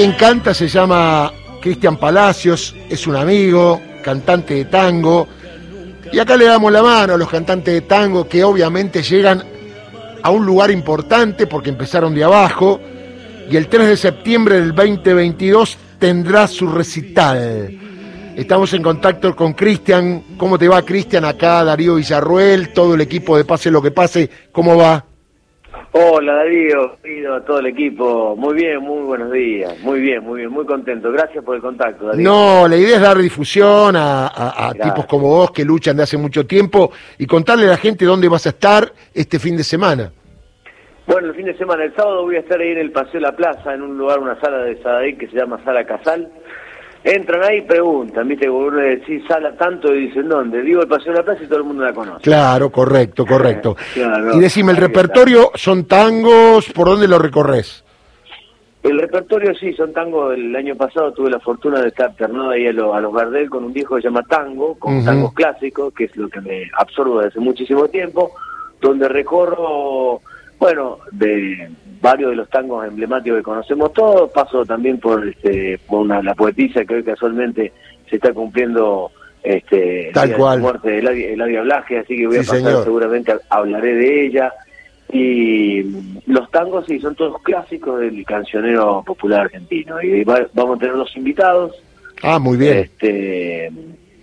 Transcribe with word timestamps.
quien 0.00 0.12
canta 0.12 0.54
se 0.54 0.66
llama 0.66 1.30
Cristian 1.60 1.98
Palacios, 1.98 2.74
es 2.88 3.06
un 3.06 3.16
amigo, 3.16 3.82
cantante 4.02 4.54
de 4.54 4.64
tango. 4.64 5.28
Y 6.10 6.18
acá 6.18 6.38
le 6.38 6.46
damos 6.46 6.72
la 6.72 6.82
mano 6.82 7.12
a 7.12 7.16
los 7.18 7.28
cantantes 7.28 7.74
de 7.74 7.82
tango 7.82 8.26
que 8.26 8.42
obviamente 8.42 9.02
llegan 9.02 9.44
a 10.22 10.30
un 10.30 10.46
lugar 10.46 10.70
importante 10.70 11.46
porque 11.46 11.68
empezaron 11.68 12.14
de 12.14 12.24
abajo. 12.24 12.80
Y 13.50 13.58
el 13.58 13.68
3 13.68 13.88
de 13.88 13.96
septiembre 13.98 14.58
del 14.58 14.74
2022 14.74 15.76
tendrá 15.98 16.48
su 16.48 16.66
recital. 16.66 17.78
Estamos 18.34 18.72
en 18.72 18.82
contacto 18.82 19.36
con 19.36 19.52
Cristian. 19.52 20.22
¿Cómo 20.38 20.58
te 20.58 20.66
va, 20.66 20.80
Cristian? 20.80 21.26
Acá 21.26 21.62
Darío 21.62 21.96
Villarruel, 21.96 22.72
todo 22.72 22.94
el 22.94 23.02
equipo 23.02 23.36
de 23.36 23.44
Pase 23.44 23.70
lo 23.70 23.82
que 23.82 23.90
pase. 23.90 24.30
¿Cómo 24.50 24.78
va? 24.78 25.09
Hola 25.92 26.34
Darío, 26.34 26.96
pido 27.02 27.34
a 27.34 27.44
todo 27.44 27.58
el 27.58 27.66
equipo. 27.66 28.36
Muy 28.36 28.54
bien, 28.54 28.78
muy 28.80 29.02
buenos 29.02 29.32
días. 29.32 29.76
Muy 29.80 30.00
bien, 30.00 30.22
muy 30.22 30.38
bien, 30.40 30.50
muy 30.52 30.64
contento. 30.64 31.10
Gracias 31.10 31.44
por 31.44 31.56
el 31.56 31.62
contacto, 31.62 32.06
Darío. 32.06 32.22
No, 32.22 32.68
la 32.68 32.76
idea 32.76 32.96
es 32.96 33.02
dar 33.02 33.18
difusión 33.18 33.96
a, 33.96 34.28
a- 34.28 34.68
a 34.68 34.74
tipos 34.74 35.04
como 35.06 35.26
vos 35.26 35.50
que 35.50 35.64
luchan 35.64 35.96
de 35.96 36.04
hace 36.04 36.16
mucho 36.16 36.46
tiempo 36.46 36.92
y 37.18 37.26
contarle 37.26 37.66
a 37.66 37.70
la 37.70 37.76
gente 37.76 38.04
dónde 38.04 38.28
vas 38.28 38.46
a 38.46 38.50
estar 38.50 38.92
este 39.12 39.40
fin 39.40 39.56
de 39.56 39.64
semana. 39.64 40.12
Bueno, 41.08 41.28
el 41.30 41.34
fin 41.34 41.46
de 41.46 41.56
semana, 41.58 41.82
el 41.82 41.94
sábado 41.96 42.22
voy 42.22 42.36
a 42.36 42.40
estar 42.40 42.60
ahí 42.60 42.68
en 42.70 42.78
el 42.78 42.92
Paseo 42.92 43.14
de 43.14 43.20
la 43.22 43.34
Plaza, 43.34 43.74
en 43.74 43.82
un 43.82 43.98
lugar, 43.98 44.20
una 44.20 44.38
sala 44.40 44.58
de 44.58 44.80
Sadaic 44.80 45.18
que 45.18 45.26
se 45.26 45.36
llama 45.36 45.58
Sala 45.64 45.84
Casal. 45.84 46.28
Entran 47.02 47.42
ahí 47.42 47.58
y 47.58 47.62
preguntan, 47.62 48.28
¿viste? 48.28 48.48
Uno 48.50 48.72
le 48.76 48.96
decís 48.96 49.22
sala 49.26 49.56
tanto 49.56 49.94
y 49.94 50.08
dicen, 50.08 50.28
¿dónde? 50.28 50.60
Digo 50.60 50.82
el 50.82 50.88
Paseo 50.88 51.12
de 51.12 51.18
la 51.20 51.24
Plaza 51.24 51.42
y 51.44 51.46
todo 51.46 51.58
el 51.60 51.64
mundo 51.64 51.82
la 51.84 51.94
conoce. 51.94 52.22
Claro, 52.22 52.70
correcto, 52.70 53.24
correcto. 53.24 53.74
Claro, 53.94 54.34
y 54.34 54.40
decime, 54.40 54.72
¿el 54.72 54.76
está. 54.78 54.86
repertorio 54.88 55.50
son 55.54 55.86
tangos? 55.86 56.70
¿Por 56.72 56.88
dónde 56.88 57.08
lo 57.08 57.18
recorres? 57.18 57.84
El 58.82 58.98
repertorio 58.98 59.54
sí, 59.54 59.72
son 59.74 59.92
tangos. 59.94 60.34
El 60.34 60.54
año 60.56 60.74
pasado 60.74 61.12
tuve 61.12 61.30
la 61.30 61.40
fortuna 61.40 61.80
de 61.80 61.88
estar 61.88 62.14
ternado 62.16 62.50
ahí 62.50 62.66
a, 62.66 62.72
lo- 62.72 62.94
a 62.94 63.00
los 63.00 63.14
Gardel 63.14 63.48
con 63.48 63.64
un 63.64 63.72
viejo 63.72 63.96
que 63.96 64.02
se 64.02 64.08
llama 64.08 64.22
Tango, 64.28 64.74
con 64.78 65.02
tangos 65.04 65.32
clásicos, 65.32 65.94
que 65.94 66.04
es 66.04 66.16
lo 66.16 66.28
que 66.28 66.40
me 66.42 66.62
absorbo 66.78 67.16
desde 67.16 67.28
hace 67.28 67.40
muchísimo 67.40 67.88
tiempo, 67.88 68.32
donde 68.80 69.08
recorro, 69.08 70.20
bueno, 70.60 70.98
de 71.10 71.68
varios 72.00 72.30
de 72.30 72.36
los 72.36 72.48
tangos 72.50 72.86
emblemáticos 72.86 73.38
que 73.38 73.42
conocemos 73.42 73.92
todos. 73.92 74.30
Paso 74.30 74.64
también 74.64 74.98
por, 75.00 75.26
este, 75.26 75.78
por 75.88 76.02
una, 76.02 76.22
la 76.22 76.34
poetisa 76.34 76.84
que 76.84 76.94
hoy 76.94 77.02
casualmente 77.02 77.72
se 78.08 78.16
está 78.16 78.32
cumpliendo 78.32 79.10
este, 79.42 80.10
Tal 80.14 80.36
cual. 80.36 80.58
la 80.58 80.62
muerte 80.62 80.90
de 80.90 80.98
Eladia, 80.98 81.30
Eladia 81.30 81.62
Blasque, 81.62 81.98
así 81.98 82.14
que 82.16 82.26
voy 82.26 82.36
Sí, 82.36 82.40
a 82.40 82.44
pasar 82.44 82.58
señor. 82.58 82.84
seguramente, 82.84 83.32
hablaré 83.48 83.94
de 83.94 84.26
ella. 84.26 84.52
Y 85.12 85.82
los 86.26 86.48
tangos 86.52 86.86
sí 86.86 87.00
son 87.00 87.14
todos 87.16 87.42
clásicos 87.42 87.98
del 88.00 88.24
cancionero 88.24 89.02
popular 89.04 89.40
argentino. 89.42 90.00
Y 90.02 90.22
va- 90.24 90.46
vamos 90.54 90.76
a 90.76 90.80
tener 90.80 90.94
dos 90.94 91.16
invitados. 91.16 91.72
Ah, 92.22 92.38
muy 92.38 92.56
bien. 92.58 92.78
Este, 92.78 93.72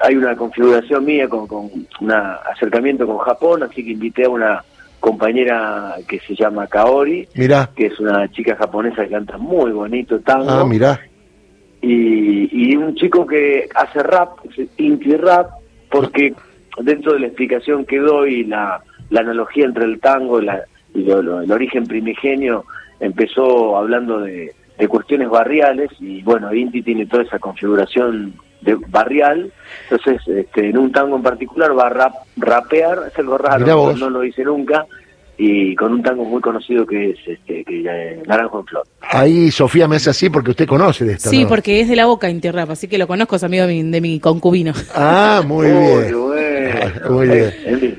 hay 0.00 0.16
una 0.16 0.34
configuración 0.34 1.04
mía 1.04 1.28
con, 1.28 1.46
con 1.46 1.70
un 2.00 2.10
acercamiento 2.10 3.06
con 3.06 3.18
Japón, 3.18 3.62
así 3.62 3.84
que 3.84 3.92
invité 3.92 4.24
a 4.24 4.30
una 4.30 4.64
compañera 5.02 5.96
que 6.08 6.20
se 6.20 6.34
llama 6.36 6.68
Kaori, 6.68 7.26
Mirá. 7.34 7.68
que 7.74 7.86
es 7.86 7.98
una 7.98 8.30
chica 8.30 8.54
japonesa 8.56 9.02
que 9.04 9.10
canta 9.10 9.36
muy 9.36 9.72
bonito 9.72 10.20
tango. 10.20 10.48
Ah, 10.48 10.64
mirá. 10.64 10.98
y, 11.82 12.48
y 12.70 12.76
un 12.76 12.94
chico 12.94 13.26
que 13.26 13.68
hace 13.74 14.00
rap, 14.02 14.38
inti 14.78 15.16
rap, 15.16 15.50
porque 15.90 16.32
dentro 16.78 17.14
de 17.14 17.18
la 17.20 17.26
explicación 17.26 17.84
que 17.84 17.98
doy, 17.98 18.44
la, 18.44 18.80
la 19.10 19.20
analogía 19.20 19.64
entre 19.66 19.84
el 19.84 19.98
tango 19.98 20.40
y, 20.40 20.44
la- 20.46 20.62
y 20.94 21.02
lo- 21.02 21.20
lo- 21.20 21.40
el 21.42 21.50
origen 21.50 21.84
primigenio, 21.86 22.64
empezó 23.00 23.76
hablando 23.76 24.20
de, 24.20 24.52
de 24.78 24.88
cuestiones 24.88 25.28
barriales 25.28 25.90
y 25.98 26.22
bueno, 26.22 26.54
Inti 26.54 26.80
tiene 26.82 27.06
toda 27.06 27.24
esa 27.24 27.40
configuración 27.40 28.34
de 28.62 28.76
barrial, 28.88 29.52
entonces 29.90 30.20
este, 30.28 30.70
en 30.70 30.78
un 30.78 30.90
tango 30.92 31.16
en 31.16 31.22
particular 31.22 31.76
va 31.76 31.86
a 31.86 31.90
rap- 31.90 32.24
rapear, 32.36 32.98
es 33.12 33.18
algo 33.18 33.36
raro, 33.38 33.94
no 33.96 34.08
lo 34.10 34.24
hice 34.24 34.44
nunca, 34.44 34.86
y 35.36 35.74
con 35.74 35.92
un 35.92 36.02
tango 36.02 36.24
muy 36.24 36.40
conocido 36.40 36.86
que 36.86 37.10
es 37.10 37.18
este, 37.26 37.64
que, 37.64 37.82
eh, 37.84 38.22
Naranjo 38.26 38.60
en 38.60 38.66
Flor. 38.66 38.84
Ahí 39.00 39.50
Sofía 39.50 39.88
me 39.88 39.96
hace 39.96 40.10
así 40.10 40.30
porque 40.30 40.50
usted 40.50 40.66
conoce 40.68 41.04
de 41.04 41.14
esto. 41.14 41.30
Sí, 41.30 41.42
¿no? 41.42 41.48
porque 41.48 41.80
es 41.80 41.88
de 41.88 41.96
la 41.96 42.06
boca 42.06 42.30
Interrap, 42.30 42.70
así 42.70 42.86
que 42.86 42.98
lo 42.98 43.06
conozco, 43.08 43.36
es 43.36 43.42
amigo 43.42 43.66
de 43.66 43.82
mi, 43.82 43.90
de 43.90 44.00
mi 44.00 44.20
concubino. 44.20 44.72
Ah, 44.94 45.42
muy 45.44 45.66
Uy, 45.66 45.72
bien. 45.72 46.14
bueno. 46.20 46.32
Muy 47.10 47.26
bien. 47.28 47.54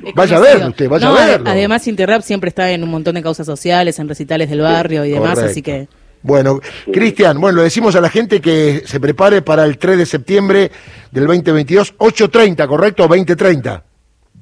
Es 0.06 0.14
Vaya 0.16 0.38
a 0.38 0.40
verlo 0.40 0.68
usted, 0.70 0.90
vaya 0.90 1.08
No, 1.08 1.16
a 1.18 1.26
verlo. 1.26 1.50
Además, 1.50 1.88
Interrap 1.88 2.22
siempre 2.22 2.48
está 2.50 2.72
en 2.72 2.84
un 2.84 2.90
montón 2.90 3.16
de 3.16 3.22
causas 3.22 3.46
sociales, 3.46 4.00
en 4.00 4.08
recitales 4.10 4.50
del 4.50 4.62
barrio 4.62 5.06
y 5.06 5.12
demás, 5.12 5.32
Correcto. 5.36 5.52
así 5.52 5.62
que... 5.62 5.88
Bueno, 6.24 6.60
Cristian, 6.92 7.40
bueno, 7.40 7.58
le 7.58 7.64
decimos 7.64 7.96
a 7.96 8.02
la 8.02 8.10
gente 8.10 8.40
que 8.42 8.82
se 8.86 9.00
prepare 9.00 9.42
para 9.42 9.66
el 9.66 9.78
3 9.78 9.98
de 9.98 10.06
septiembre 10.06 10.72
del 11.12 11.28
2022, 11.28 11.98
8.30, 11.98 12.66
¿correcto? 12.68 13.08
20.30. 13.08 13.82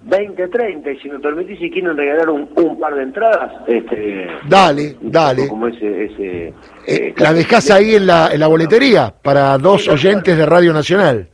20-30, 0.07 0.95
y 0.95 0.99
si 0.99 1.09
me 1.09 1.19
permitís, 1.19 1.59
si 1.59 1.69
quieren 1.69 1.95
regalar 1.95 2.29
un, 2.29 2.49
un 2.55 2.79
par 2.79 2.95
de 2.95 3.03
entradas, 3.03 3.51
este, 3.67 4.27
Dale, 4.47 4.95
dale. 5.01 5.47
como 5.47 5.67
ese, 5.67 6.05
ese 6.05 6.47
Eh, 6.47 6.53
eh, 6.87 7.13
la 7.17 7.33
dejás 7.33 7.69
ahí 7.69 7.95
en 7.95 8.07
la, 8.07 8.29
en 8.33 8.39
la 8.39 8.47
boletería 8.47 9.13
para 9.21 9.57
dos 9.59 9.87
oyentes 9.87 10.35
de 10.37 10.45
Radio 10.45 10.73
Nacional. 10.73 11.27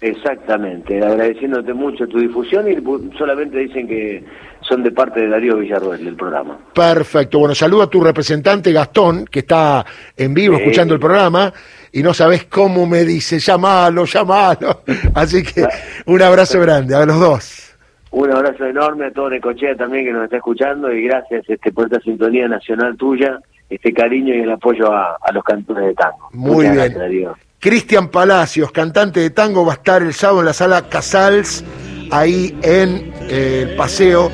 Exactamente, 0.00 0.96
agradeciéndote 1.04 1.74
mucho 1.74 2.06
tu 2.08 2.18
difusión 2.18 2.66
y 2.70 2.76
solamente 3.18 3.58
dicen 3.58 3.86
que 3.86 4.24
son 4.62 4.82
de 4.82 4.90
parte 4.92 5.20
de 5.20 5.28
Darío 5.28 5.56
Villarroel 5.58 6.04
del 6.04 6.16
programa. 6.16 6.58
Perfecto. 6.74 7.38
Bueno, 7.38 7.54
saludo 7.54 7.82
a 7.82 7.90
tu 7.90 8.02
representante 8.02 8.72
Gastón, 8.72 9.26
que 9.26 9.40
está 9.40 9.84
en 10.16 10.32
vivo 10.32 10.56
Sí. 10.56 10.62
escuchando 10.62 10.94
el 10.94 11.00
programa, 11.00 11.52
y 11.92 12.02
no 12.02 12.14
sabes 12.14 12.44
cómo 12.44 12.86
me 12.86 13.04
dice, 13.04 13.38
llamalo, 13.38 14.04
llamalo. 14.06 14.82
Así 15.14 15.42
que 15.42 15.66
un 16.06 16.22
abrazo 16.22 16.60
grande 16.60 16.94
a 16.94 17.04
los 17.04 17.20
dos. 17.20 17.76
Un 18.12 18.30
abrazo 18.32 18.64
enorme 18.66 19.06
a 19.06 19.10
todo 19.12 19.28
Necochea 19.30 19.76
también 19.76 20.04
que 20.06 20.12
nos 20.12 20.24
está 20.24 20.36
escuchando 20.38 20.90
y 20.92 21.04
gracias 21.04 21.44
este, 21.48 21.70
por 21.72 21.86
esta 21.86 22.00
sintonía 22.00 22.48
nacional 22.48 22.96
tuya, 22.96 23.38
este 23.68 23.92
cariño 23.92 24.34
y 24.34 24.40
el 24.40 24.50
apoyo 24.50 24.90
a, 24.92 25.16
a 25.22 25.32
los 25.32 25.44
cantores 25.44 25.84
de 25.86 25.94
tango. 25.94 26.28
Muy 26.32 26.50
Muchas 26.50 26.62
bien. 26.62 26.74
gracias, 26.74 26.98
Darío. 26.98 27.36
Cristian 27.60 28.08
Palacios, 28.08 28.72
cantante 28.72 29.20
de 29.20 29.28
tango, 29.28 29.66
va 29.66 29.74
a 29.74 29.76
estar 29.76 30.00
el 30.00 30.14
sábado 30.14 30.40
en 30.40 30.46
la 30.46 30.54
sala 30.54 30.88
Casals, 30.88 31.62
ahí 32.10 32.58
en 32.62 33.12
eh, 33.28 33.66
el 33.68 33.76
paseo 33.76 34.32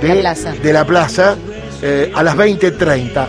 de 0.00 0.08
La 0.14 0.20
plaza. 0.20 0.52
de 0.62 0.72
la 0.72 0.86
plaza, 0.86 1.36
eh, 1.82 2.12
a 2.14 2.22
las 2.22 2.36
20.30. 2.36 3.22